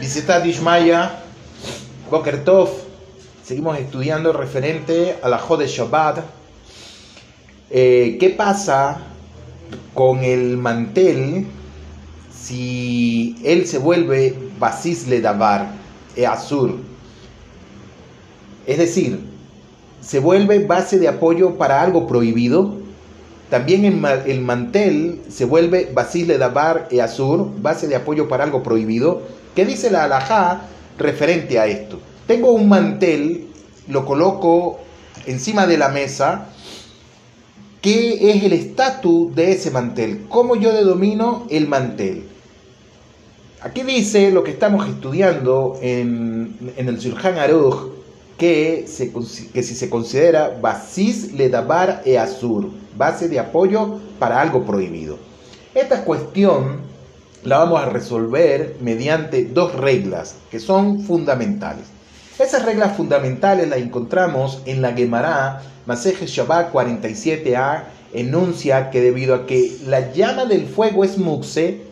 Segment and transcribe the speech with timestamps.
[0.00, 1.20] Visita Dishmaya,
[2.10, 2.70] Boker Tov.
[3.44, 6.24] Seguimos estudiando referente a la Jode Shabbat.
[7.70, 8.98] Eh, ¿Qué pasa
[9.94, 11.46] con el mantel
[12.32, 15.68] si él se vuelve Basis Ledavar,
[16.16, 16.76] e Azur?
[18.66, 19.20] Es decir,
[20.00, 22.87] se vuelve base de apoyo para algo prohibido.
[23.50, 29.22] También el mantel se vuelve Basis Ledavar e Azur, base de apoyo para algo prohibido.
[29.54, 30.62] ¿Qué dice la alajá
[30.98, 31.98] referente a esto?
[32.26, 33.46] Tengo un mantel,
[33.88, 34.80] lo coloco
[35.26, 36.48] encima de la mesa.
[37.80, 40.26] ¿Qué es el estatus de ese mantel?
[40.28, 42.24] ¿Cómo yo denomino el mantel?
[43.60, 47.97] Aquí dice lo que estamos estudiando en, el Surjan Aruj,
[48.38, 55.18] que, si se considera basis ledabar e azur, base de apoyo para algo prohibido.
[55.74, 56.80] Esta cuestión
[57.44, 61.84] la vamos a resolver mediante dos reglas que son fundamentales.
[62.38, 69.46] Esas reglas fundamentales las encontramos en la Gemara, Maseje Shabbat 47a, enuncia que debido a
[69.46, 71.82] que la llama del fuego es muxe,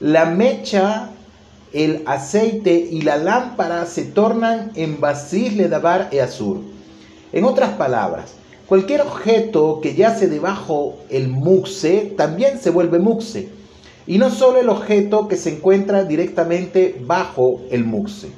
[0.00, 1.10] la mecha,
[1.72, 6.58] el aceite y la lámpara se tornan en basis ledabar e azur.
[7.32, 8.34] En otras palabras,
[8.66, 13.48] cualquier objeto que yace debajo el muxe también se vuelve muxe
[14.06, 18.28] y no solo el objeto que se encuentra directamente bajo el muxe.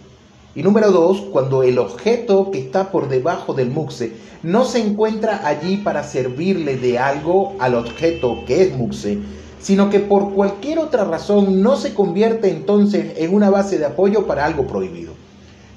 [0.54, 4.12] Y número dos, cuando el objeto que está por debajo del muxe
[4.44, 9.18] no se encuentra allí para servirle de algo al objeto que es muxe,
[9.64, 14.26] sino que por cualquier otra razón no se convierte entonces en una base de apoyo
[14.26, 15.14] para algo prohibido.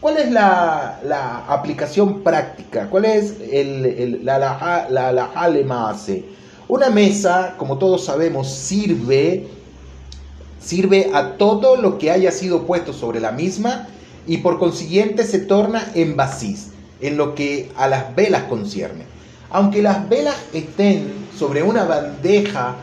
[0.02, 2.90] ¿Cuál es la, aplicación práctica?
[2.90, 5.96] ¿Cuál es el, la, la, la, la
[6.68, 9.48] Una mesa, como todos sabemos, sirve
[10.60, 13.88] sirve a todo lo que haya sido puesto sobre la misma
[14.28, 19.06] y por consiguiente se torna en basis, en lo que a las velas concierne.
[19.50, 21.08] Aunque las velas estén
[21.40, 22.76] sobre una bandeja,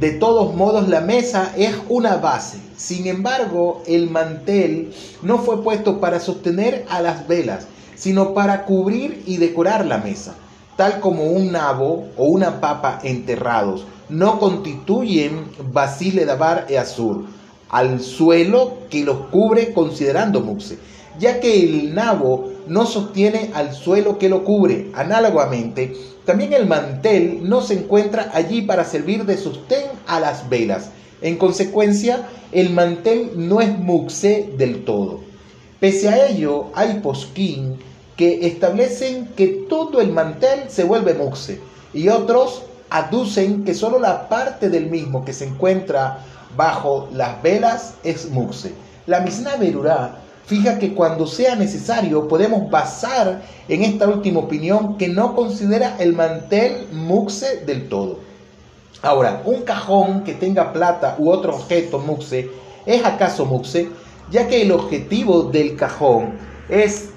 [0.00, 2.58] de todos modos la mesa es una base.
[2.76, 9.22] Sin embargo, el mantel no fue puesto para sostener a las velas, sino para cubrir
[9.26, 10.34] y decorar la mesa,
[10.76, 17.24] tal como un nabo o una papa enterrados no constituyen Basile Dabar e Azur,
[17.70, 20.78] al suelo que los cubre considerando Muxe,
[21.18, 24.90] ya que el nabo no sostiene al suelo que lo cubre.
[24.94, 30.90] Análogamente, también el mantel no se encuentra allí para servir de sostén a las velas.
[31.22, 35.20] En consecuencia, el mantel no es muxe del todo.
[35.80, 37.78] Pese a ello, hay posquín
[38.16, 41.60] que establecen que todo el mantel se vuelve muxe
[41.92, 46.24] y otros aducen que solo la parte del mismo que se encuentra
[46.56, 48.72] bajo las velas es muxe.
[49.06, 55.08] La Mishnah Berurá fija que cuando sea necesario podemos basar en esta última opinión que
[55.08, 58.20] no considera el mantel muxe del todo.
[59.02, 62.50] Ahora, un cajón que tenga plata u otro objeto muxe
[62.86, 63.88] es acaso muxe,
[64.30, 66.38] ya que el objetivo del cajón
[66.68, 67.10] es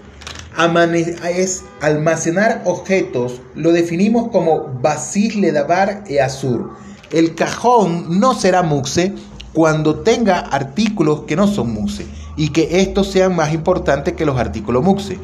[1.82, 6.72] almacenar objetos, lo definimos como basis ledabar e azur.
[7.12, 9.14] El cajón no será muxe
[9.54, 12.06] cuando tenga artículos que no son muxe
[12.38, 15.18] y que estos sean más importantes que los artículos muxe.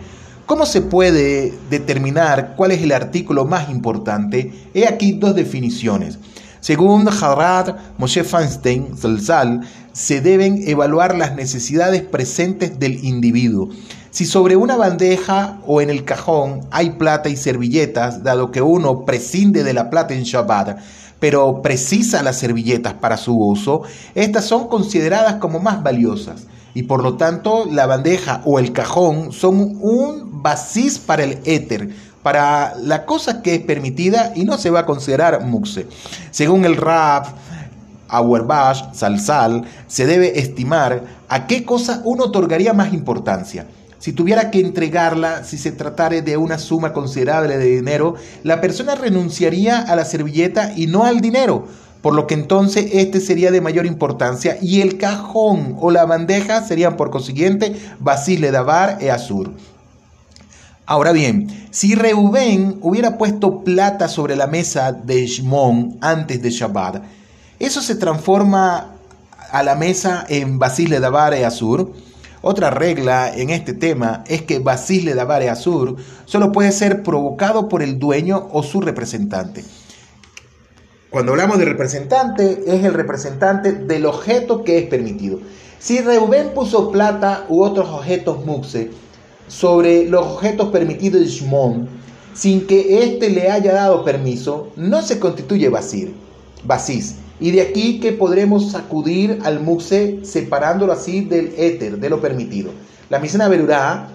[0.45, 4.51] ¿Cómo se puede determinar cuál es el artículo más importante?
[4.73, 6.19] He aquí dos definiciones.
[6.59, 8.87] Según Harad Moshe Feinstein,
[9.93, 13.69] se deben evaluar las necesidades presentes del individuo.
[14.09, 19.05] Si sobre una bandeja o en el cajón hay plata y servilletas, dado que uno
[19.05, 20.77] prescinde de la plata en Shabbat,
[21.19, 27.03] pero precisa las servilletas para su uso, estas son consideradas como más valiosas y por
[27.03, 31.89] lo tanto la bandeja o el cajón son un basis para el éter,
[32.21, 35.87] para la cosa que es permitida y no se va a considerar muxe.
[36.31, 37.25] Según el Rab,
[38.07, 43.65] Auerbach, Salsal, se debe estimar a qué cosa uno otorgaría más importancia.
[43.99, 48.95] Si tuviera que entregarla, si se tratara de una suma considerable de dinero, la persona
[48.95, 51.67] renunciaría a la servilleta y no al dinero,
[52.03, 56.61] por lo que entonces este sería de mayor importancia y el cajón o la bandeja
[56.61, 59.53] serían por consiguiente Basile Dabar e Azur.
[60.85, 67.01] Ahora bien, si Reubén hubiera puesto plata sobre la mesa de Shimon antes de Shabbat,
[67.57, 68.95] eso se transforma
[69.49, 71.93] a la mesa en Basile Davare Azur.
[72.41, 75.95] Otra regla en este tema es que Basile Davare Azur
[76.25, 79.63] solo puede ser provocado por el dueño o su representante.
[81.13, 85.41] Cuando hablamos de representante, es el representante del objeto que es permitido.
[85.77, 88.89] Si Reuben puso plata u otros objetos muxe
[89.47, 91.87] sobre los objetos permitidos de Shimon,
[92.33, 96.15] sin que éste le haya dado permiso, no se constituye basir,
[96.63, 97.17] basis.
[97.39, 102.71] Y de aquí que podremos sacudir al muxe separándolo así del éter, de lo permitido.
[103.11, 104.07] La Misena Berurá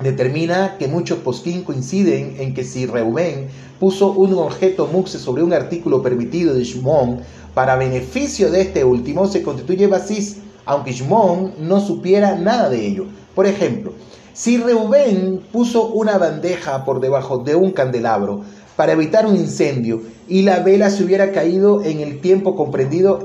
[0.00, 3.48] determina que muchos posquín coinciden en que si Reuben
[3.78, 7.20] puso un objeto muxe sobre un artículo permitido de Shimon
[7.54, 13.06] para beneficio de este último, se constituye basis, aunque Shimon no supiera nada de ello.
[13.34, 13.92] Por ejemplo,
[14.32, 18.42] si Reuben puso una bandeja por debajo de un candelabro
[18.74, 23.20] para evitar un incendio y la vela se hubiera caído en el tiempo comprendido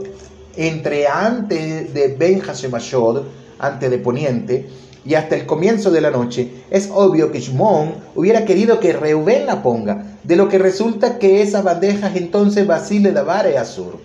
[0.55, 3.23] entre antes de Ben Hashemashod,
[3.57, 4.69] antes de Poniente,
[5.05, 9.45] y hasta el comienzo de la noche, es obvio que Shimon hubiera querido que Reuben
[9.45, 13.99] la ponga, de lo que resulta que esas bandejas entonces Basile Davare Azur.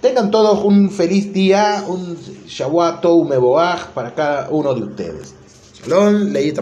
[0.00, 3.28] Tengan todos un feliz día, un Shawato, un
[3.94, 5.34] para cada uno de ustedes.
[5.74, 6.52] Shalom, leí